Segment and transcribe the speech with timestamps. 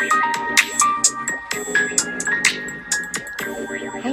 [0.00, 0.10] はい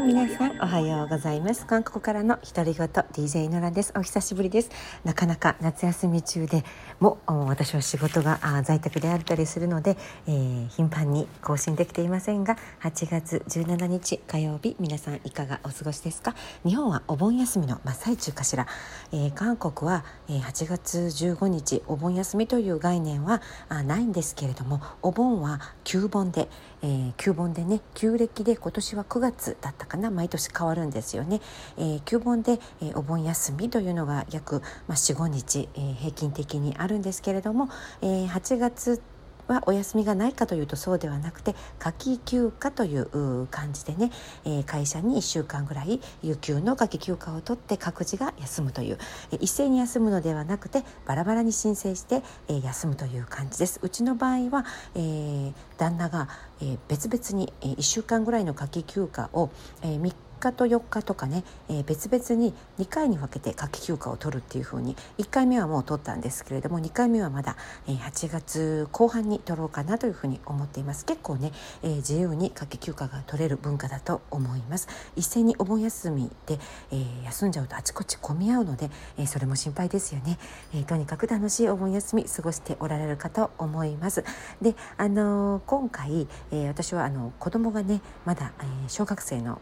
[0.07, 1.65] 皆さんおはようございます。
[1.65, 3.91] 韓国からの独り言 DJ のらです。
[3.93, 4.69] お久しぶりです。
[5.03, 6.63] なかなか夏休み中で
[7.01, 16.35] も私は仕事が在宅であったりするので、えー、頻繁に更新できていませんが8月17日火曜日皆さんいかがお過ごしですか？
[16.65, 18.65] 日本はお盆休みの真っ最中かしら、
[19.11, 23.41] えー、韓国は8月15日お盆休みという概念は
[23.85, 26.47] ないんですけれどもお盆は旧盆で、
[26.81, 31.41] えー、旧盆でね旧暦で今年は9月だったかな毎年変わるんですよね。
[31.77, 37.69] えー、旧盆で、えー、お盆休みというのが約、まあ、45日、えー、平均的にあるんですけれども、
[38.01, 39.01] えー、8月
[39.47, 44.11] はお休みがないかというとそうではなくて夏季休暇という感じでね、
[44.45, 48.97] えー、会社に1週間ぐらい有給の夏季休暇を取って各自が休むという、
[49.31, 53.79] えー、一斉に休むのではなくてバラバラに申請して、えー、休むという感じです。
[53.81, 54.65] うちの場合は、
[54.95, 56.29] えー、旦那が、
[56.61, 59.49] えー、別々に、え、1週間ぐらいの夏季休暇を、
[59.81, 67.55] えー、3日と4日とかね、えー、別々に2回に分けて夏季休暇を取るっていうふうに1回目はもう取ったんですけれども2回目はまだ、
[67.87, 71.05] えー、8月後半に取ろうかなというふうに思っています。
[71.05, 71.51] 結構ね、
[71.83, 74.87] えー、自由に夏季休暇が取れる文化だと思います。
[75.15, 76.59] 一斉にお盆休みで、
[76.91, 80.37] えー、休んじゃうとあちこち混み合うので、えー、それも心配ですよね、
[80.73, 84.23] えー、とにかく楽しいお盆休み過ごしておられるかと思います。
[84.61, 89.61] であのー、今回、えー、私はあの子供がねまだ、えー、小学生の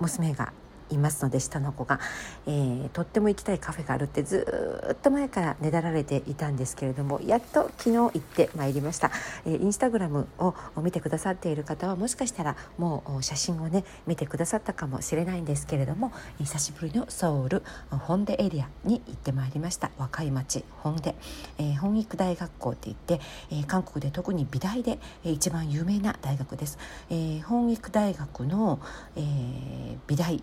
[0.00, 0.52] 娘が
[0.90, 2.00] いますので下の子が、
[2.46, 9.10] えー、とっても行きたいカフェがあるってずっと前からねだられていたんですけれどもやっと昨日行ってまいりました、
[9.46, 19.90] えー、インスタグラムを見てくださっている方はもしかしたらもう写真をね見てくださったかもしれないんですけれども久しぶりのソウルホンデエリアに行ってまいりました。
[19.98, 21.14] 若い町ホンデ、
[21.58, 26.78] えー、本育大学校って言って、えー、韓国で特に美大で、えー、一番有名な大学です、
[27.10, 28.80] えー、本育大学の、
[29.16, 30.42] えー、美大、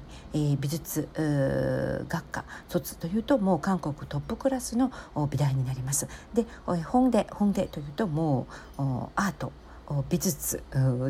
[0.59, 1.09] 美術
[2.07, 4.91] 学科卒というともう韓国トップクラスの
[5.29, 6.07] 美大になります。
[6.33, 6.45] で
[6.85, 8.81] 本で本でというともう
[9.15, 9.51] アート
[10.09, 10.63] 美術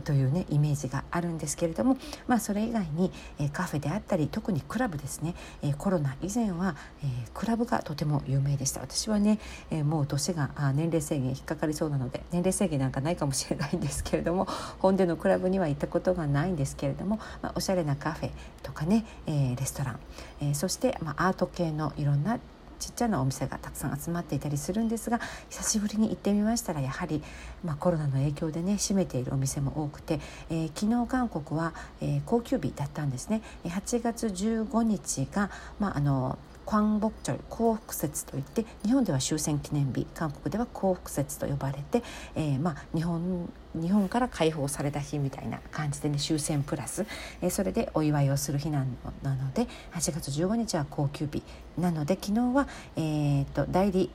[0.04, 8.82] というねイメージがあるんですけれども、まあ、それ以外に、えカフェであったり特にクラブですね、えコロナ以前は、えクラブがとても有名でした。
[8.82, 9.40] 私はね、
[9.72, 14.46] えもう年が年齢制限引っかかりそうなので年齢制限なんかないかもしれないんですけれども
[14.80, 18.32] 本でのクラブには行ったことがないんですけれども、まあ、おしゃれなカフェ
[18.64, 20.00] とかね、えレストラン、
[20.42, 22.40] えそして、まあ、アート系のいろんな
[22.80, 27.22] ちっちゃなお店がたくさん集まっていたりするんですが久しぶりに行ってみましたらやはり、
[27.64, 33.42] まあ、コロナの影響でね閉めているお店も多くて、えー、昨日韓国は、えー、高級日だったんですね。
[33.66, 35.50] 8月15日が、
[35.80, 42.04] まあ、あの韓国チョル幸福節といって日本では終戦記念日韓国では幸福節と呼ばれて、
[42.36, 43.50] えーまあ、日本
[43.82, 47.06] 日本から解放された日みたいな感じでね終戦プラス、
[47.42, 48.86] え、それでお祝いをする日なの
[49.24, 51.44] なので8月15日は高級日
[51.78, 54.10] なので昨日は、えーと、代理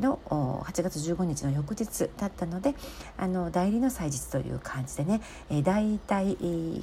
[0.00, 2.74] の8月15日の翌日だったので
[3.16, 6.36] あの代理の祭日という感じでね、えー、大体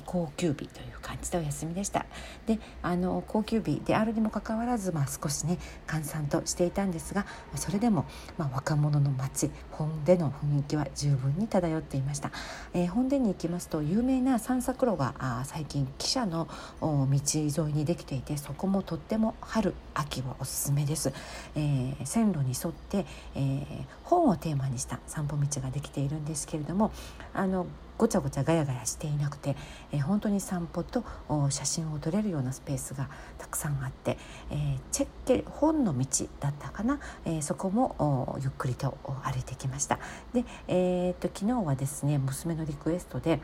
[0.05, 2.05] 高級日という感じでお休みでした。
[2.45, 8.05] であの高級日であるにもかかわらず、まあ、少しね閑散としていたんですがそれでも、
[8.38, 12.31] まあ、若者の街本での雰囲気は十分に漂っていました、
[12.73, 16.47] えー、本殿に行きますと有名な散策路があ最近汽車の
[16.81, 21.13] 道沿いにできていてそこもとっても春秋はおすすめです、
[21.56, 23.66] えー、線路に沿って、えー、
[24.03, 26.91] 本をテーマにした散歩道ができているんですけれども
[27.33, 27.67] あの
[27.97, 29.55] ごちゃごちゃガヤガヤしていなくて、
[29.91, 31.03] えー、本当に散歩と
[31.49, 34.17] 写真を撮れるようなスペースがたくさんあって、
[34.49, 36.05] えー、チェッケ本の道
[36.39, 39.99] だったかな、えー、そこもゆっくりと歩いてきました。
[40.33, 43.39] で、えー、っと昨日はですね娘のリクエストで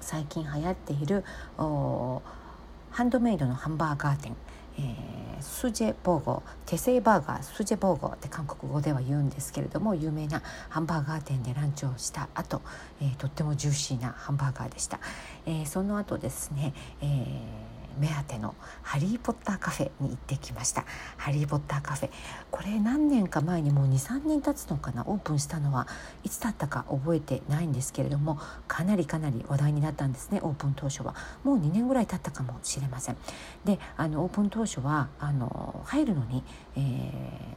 [0.00, 1.24] 最近流行っている
[1.56, 4.34] ハンドメイドのハンバーガー店
[4.78, 12.62] えー、スジェボーゴ手製バーガースジェボーゴって韓国語では言うんですけれども有名なハンバーガー店でランチをした後、
[13.00, 15.00] えー、とってもジューシーなハンバーガーでした、
[15.46, 16.72] えー、その後ですね、
[17.02, 20.84] えー目当てのハリー・ポッターカフェに行ってきました。
[21.16, 22.10] ハリー・ポッターカフェ。
[22.50, 25.04] これ何年か前にもう23年経つのかな？
[25.06, 25.86] オープンしたのは
[26.24, 30.40] いつだったか覚えてないんですけれどもかなりかなり話題になったんですね。
[30.42, 31.14] オープン当初は。
[31.44, 33.16] もう2年ぐらい経ったかもしれません。
[33.64, 36.44] であのオープン当初はあの入るのに、
[36.76, 36.80] え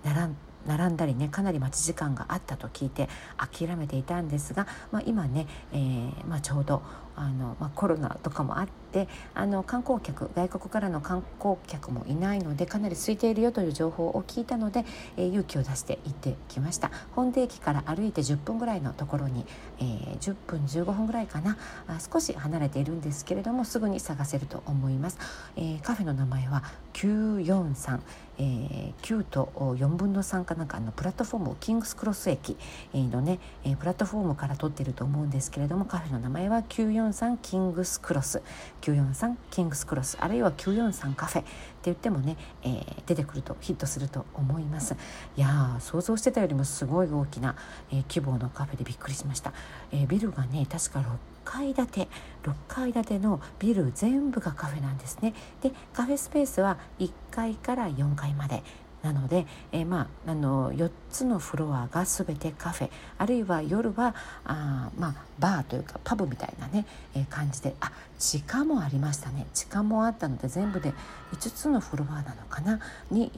[0.03, 0.37] ー、並ん
[0.67, 6.83] 並んだりねかなり待ち時間があったと聞いて諦めていたんですが、まあ、今ね、えーまあ、ちょうど
[7.15, 14.85] あの、まあ、コロナとかもあってあの観光客外国からの観光客もいないのでかなり空いているよという情報を聞いたので、
[15.17, 16.91] えー、勇気を出して行ってきました。
[17.15, 19.45] 本田駅から歩いて10分ぐらいのところに、
[19.79, 21.57] えー、10分15分ぐらいかな。
[21.87, 25.17] あ少し離れているんですけれどもすぐに探せると思います、
[25.55, 26.63] えー、カフェの名前は
[26.93, 27.99] 943
[28.43, 32.57] えー、9と4分の3かなんかのプラットフォームキングスクロス駅
[32.93, 38.41] のね、えー、プラットフォームから取っていると思うんですけれどもカフェの名前は943 943キングスクロス。
[38.81, 40.17] 943キングスクロス。
[40.19, 41.41] あるいは943カフェ。
[41.41, 41.49] って
[41.85, 44.95] 言ってもね、えー、出てくるとヒットすると思います。
[45.35, 47.55] いや想像してたよりもすごい大きな、
[47.91, 49.53] えー、規模のカフェでびっくりしました、
[49.91, 51.05] えー、ビルがね確か6
[51.43, 52.07] 階建て。
[52.43, 55.33] 6階建てのビル全部がカフェなんですね。
[55.61, 58.63] でカフェスペースは1階から4階まで。
[59.01, 64.15] なので、えー、まあ、あの4つのフロアが全てカフェあるいは夜は
[64.45, 70.93] あ、まあ、バーというかパブみたいなね、えー、感じであ地下もありましたね地下もあったので全部で
[71.33, 72.79] 5つのフロアなのかな？
[73.09, 73.31] に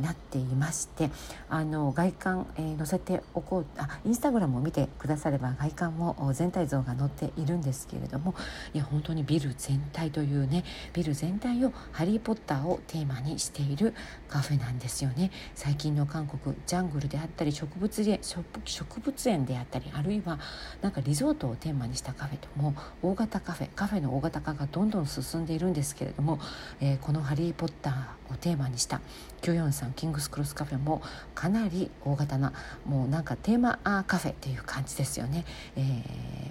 [0.00, 1.10] なっていまして
[1.50, 8.34] あの外観、えー、載せておこうあインスタグラムを見てくだされば外観も全体像が載っているんですけれども
[8.72, 10.64] いや本当にビル全体というね
[10.94, 13.94] ビル全体を「ハリー・ポッター」をテーマにしている
[14.28, 15.30] カフェなんですよね。
[15.54, 20.38] 最近の韓国ジャングルであったり植物園植物園であったりあるいは
[20.80, 26.38] なんかリゾートをテーマにしたカフェとも大型カフェカフェの大型化がどんどん進んでいるんですけれども、
[26.80, 27.94] えー、この「ハリー・ポッター」
[28.32, 29.00] をテーマにした
[29.42, 31.02] 943キングスクロスカフェも
[31.34, 32.52] かなり大型な
[32.84, 35.44] もうなんかテーマカフェっていう感じですよね、
[35.76, 35.80] え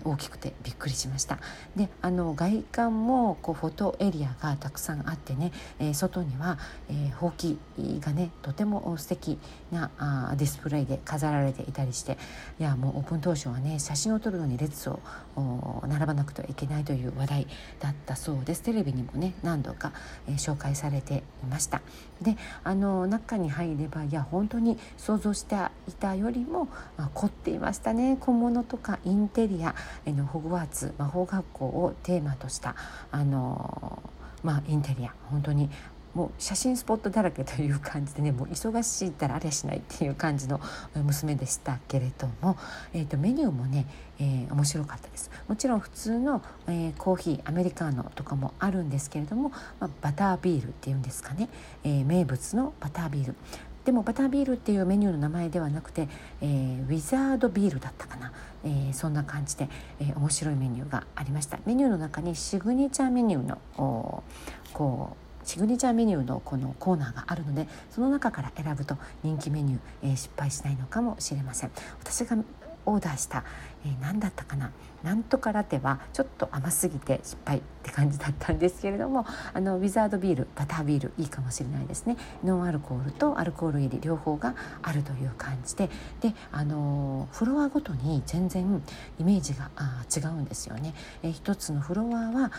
[0.04, 1.40] ー、大きくてびっくりしました。
[1.76, 6.58] であの外観もこうフォトエリアがたくさんあってね、えー、外には、
[6.90, 9.40] えー、ほうきがねとても素敵
[9.72, 12.18] なあディスプレイで飾られていたりして
[12.60, 15.00] いやもうオープン当初はね写真を撮るのに列を
[15.88, 17.48] 並ばなくてはいけないという話題
[17.80, 18.62] だったそうです。
[18.63, 19.94] テレビにもね何度か、
[20.27, 21.81] えー、紹介されていました。
[22.21, 25.56] であの中に入ればいや本当に想像して
[25.88, 26.68] いたよりも、
[26.98, 28.18] まあ、凝っていましたね。
[28.19, 29.75] 小物とかインテリア、
[30.06, 32.75] え、のホグワーツ魔法学校をテーマとした
[33.12, 34.01] あの
[34.44, 35.13] まあ、インテリア。
[35.30, 35.69] 本当に
[36.19, 40.60] もう写真スポットだらけという感じでねもう忙しいったらありゃしないっていう感じの
[40.95, 42.57] 娘でしたけれども、
[42.92, 43.86] えー、とメニューもね、
[44.19, 45.31] えー、面白かったです。
[45.48, 51.48] もちろん普通の、えー、コーヒーアメリカーノとかもあるんですけれども、まあ、バタービールっていうんですかね、
[51.86, 53.36] えー、名物のバタービール。
[53.86, 56.10] でもバタービールっていうメニューの名前ではなくて、
[56.42, 58.33] えー、ウィザードビールだったかな、
[58.66, 59.69] えー、そんな感じで、
[60.01, 61.60] えー、面白いメニューがありました。
[61.66, 63.57] メニューの中にシグネチャーメニューの
[64.74, 71.71] こうシグネチャーメニューのこのコーナーがあるのでその中から選ぶと人気メニュー、えー、失敗しないのかもしれません。
[72.00, 72.38] 私が
[72.86, 73.44] オーダーした、
[73.86, 74.71] えー、何だったかな？
[75.03, 82.18] なんとかラテはちょっと甘すぎて失敗って感じだったんですけれどもあのウィザードビールバタービールいいかもしれないですね。
[82.44, 85.89] ノンアルコールとアルコール入り両方があるという感じで。
[86.21, 88.81] であのフロアごとに全然
[89.19, 90.94] イメージがあ違うんですよね。
[91.21, 92.51] えー、一つのフロアは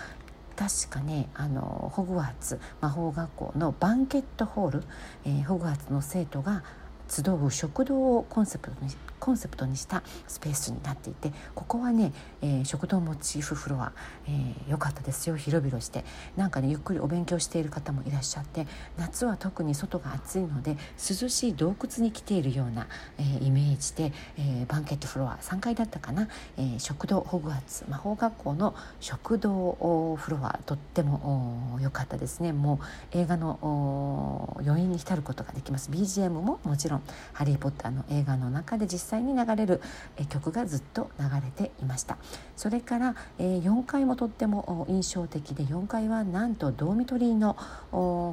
[0.56, 4.84] 確かねあのホグワーツ魔法学校のバンケットホール、
[5.24, 6.62] えー、ホグワーツの生徒が
[7.08, 8.90] 集う食堂をコンセプトに
[9.20, 12.12] コンセプトにしたスペースになっていてここはね、
[12.42, 13.92] えー、食堂モチーフフロア
[14.26, 15.36] 良、えー、かったですよ。
[15.36, 16.04] 広々して
[16.36, 22.88] なんかねゆっくりお勉強している方もいらっしゃって夏は特に外が暑いので涼しい洞窟に来ているような、
[23.18, 32.52] えー、イメージで、えバンケットフロア3階だったかな、え食堂ホグワーツ魔法学校の食堂フロアとっても良かったですね。
[32.52, 32.80] も
[33.14, 35.90] う映画の余韻に浸ることができます。
[35.90, 39.80] BGM ももちろん「ハリー・ポッター」の映画の中で実際際に流れる
[40.28, 42.16] 曲がずっと流れていました。
[42.56, 47.54] それから4階もとっても印象的で4階はなんとドーミトリーの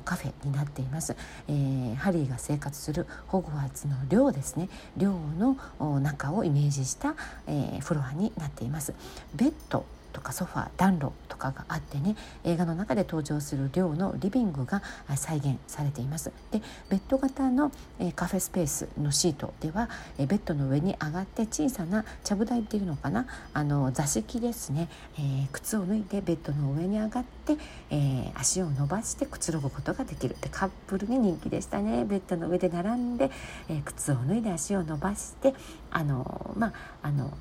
[0.06, 1.16] カフェになっています、
[1.48, 4.70] えー、ハリーが生活するホグワーツの寮ですね。
[4.96, 5.58] 寮の
[6.00, 7.16] 中をイメージした、
[7.48, 8.94] え、フロアになっています。
[9.36, 14.82] ベッドとかソファ暖炉とかがあってね映画の中で登場する寮のリビングが
[15.16, 16.32] 再現されています。
[16.52, 17.72] でベッド型の、
[18.16, 23.26] カフェスペースのシートでは、ベッドの上に上がって小さなちゃぶ台っていうのかな？
[23.54, 27.58] あの座敷ですね、えー、靴を脱いでベッドの上に上がって、
[27.90, 30.36] えー、足を伸ばしてくつろぐことができる。
[30.42, 32.06] でカップルに人気でしたね。
[32.06, 33.32] ベッドの上で並んで、
[33.70, 35.54] えー、靴を脱いで足を伸ばして
[35.92, 36.74] あのまあ
[37.04, 37.32] あの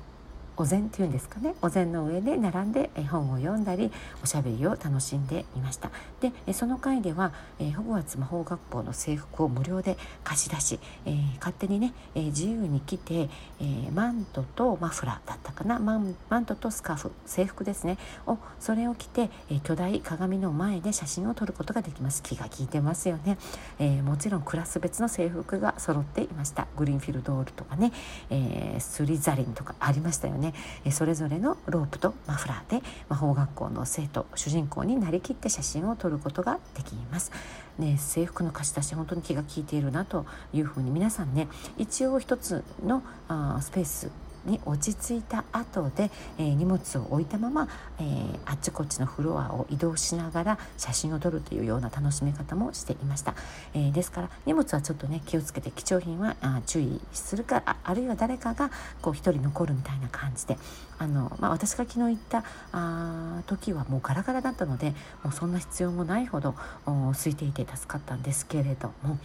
[0.57, 1.55] お膳っていうんですかね。
[1.61, 3.91] お膳の上で並んで本を読んだり
[4.23, 5.91] おしゃべりを楽しんでいました。
[6.19, 7.31] でその会では
[7.75, 15.79] ホグワーツ魔法学校の制服を無料で貸し出し、えー、勝手にね自由に着て、え、マントとマフラーだったかな。
[15.79, 17.97] マントとスカーフ制服ですね。
[18.25, 22.23] をそれを着て、え、巨大鏡の前で写真を撮ることができます。
[22.23, 23.37] 気が利いてますよね、
[23.79, 26.67] え、もちろんクラス別の制服が揃っていました。
[26.75, 27.91] グリーンフィルドールとかね、
[28.29, 30.46] え、スリザリンとかありましたよね、
[30.85, 37.31] え、それぞれのロープとマフラーで魔法学校の生徒主人公になりきって写真を撮ることができます。
[37.77, 44.09] ね、制服の貸し出し本当に気が利いているなというふうに皆さんね一応一つのあスペース
[44.45, 47.67] に落ち着いた後で、えー、荷物を置いたまま、
[47.99, 53.33] えー、あっちこっちのフロアを移動しながら写真を撮るというような楽しみ方もしていました、
[53.73, 60.57] えー、ですから荷物はちょっとね気をつけて貴重品はあ注意するかあるいは誰かがこう一人残るみたいな感じで
[60.99, 64.91] あの、まあ、私が昨日行ったあ時はもうガラガラだったので
[65.23, 69.17] もうそんな必要もないほど空いていて助かったんですけれども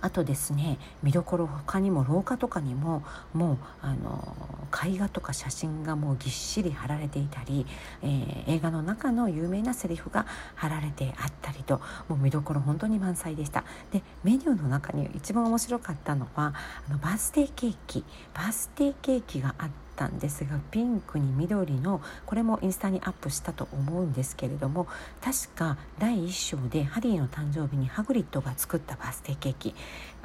[0.00, 4.36] あとですね見どころ他にも廊下とかにももうあの
[4.84, 7.66] 絵画とか写真がもうぎっしり貼られていたり、
[8.02, 13.64] えー、映画の中の有名なセリフが貼られてあったりともう見どころ本当に満載でした。
[13.92, 16.54] でメニューの中に一番面白かったのは
[16.88, 18.04] あのバースデーケーキ。
[18.34, 24.86] バースデーケーキがあってったんですがピンクに緑のこれもインスタにアップしたと思うんですけれども
[25.22, 29.74] 確か第1章でハリーの誕生日にハグリッドが作ったバースデーケーキ。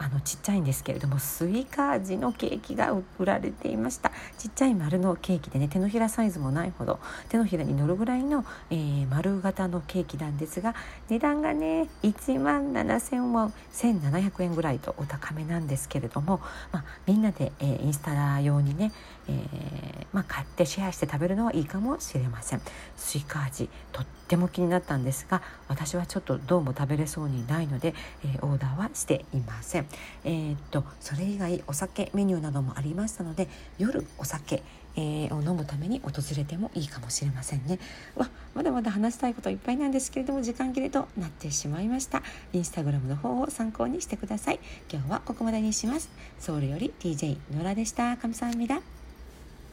[0.01, 4.11] あのちっちゃいんですけれどもスイカ味のケーキが売られていました。
[4.39, 10.73] ちっちゃい丸のケーキでね手のひらサイズもないほど手のひらに乗るぐらいの、えー、丸型のケーキなんですが
[11.09, 16.41] 値段がね1万7,000円1700円ぐらいとお高めなんですけれども、
[16.71, 18.91] まあ、みんなで、えー、インスタ用にね、
[19.27, 22.61] えー、まあ、買ってシェアして食べるのはいいかもしれません。
[22.97, 29.86] スイカ味とても気になったんですが私はちょっとどうも食べれそうにないので、えー、オーダーはしていません
[30.24, 33.48] えー、っとそれ以外お酒メニューなどもありましたので
[33.78, 34.62] 夜お酒、
[34.96, 37.78] えー、を飲むために訪れてもいいかもしれませんね
[38.16, 42.22] わまだまだ話したいこといっぱいなんですけれども時間切れとなってしまいました
[42.52, 44.60] インスタグラムの方を参考にしてください
[44.92, 48.99] 今日はここまでにしますソウルより DJ ノラでした감사합니다